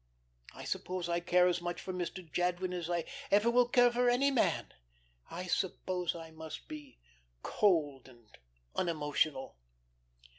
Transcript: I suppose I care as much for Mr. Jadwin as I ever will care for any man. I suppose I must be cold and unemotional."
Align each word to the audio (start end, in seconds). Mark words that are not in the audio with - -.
I 0.55 0.63
suppose 0.63 1.07
I 1.07 1.19
care 1.19 1.45
as 1.45 1.61
much 1.61 1.79
for 1.79 1.93
Mr. 1.93 2.27
Jadwin 2.27 2.73
as 2.73 2.89
I 2.89 3.05
ever 3.29 3.51
will 3.51 3.67
care 3.67 3.91
for 3.91 4.09
any 4.09 4.31
man. 4.31 4.73
I 5.29 5.45
suppose 5.45 6.15
I 6.15 6.31
must 6.31 6.67
be 6.67 6.97
cold 7.43 8.07
and 8.09 8.35
unemotional." 8.75 9.57